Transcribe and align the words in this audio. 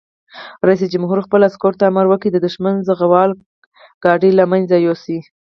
رئیس 0.67 0.81
جمهور 0.93 1.17
خپلو 1.25 1.43
عسکرو 1.49 1.79
ته 1.79 1.83
امر 1.91 2.05
وکړ؛ 2.09 2.27
د 2.33 2.37
دښمن 2.45 2.75
زغروال 2.87 3.31
ګاډي 4.03 4.31
له 4.39 4.43
منځه 4.51 4.75
یوسئ! 4.85 5.17